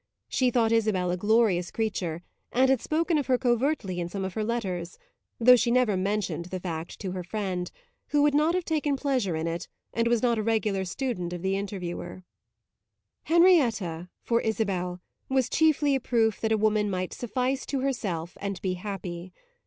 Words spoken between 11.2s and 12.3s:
of the Interviewer.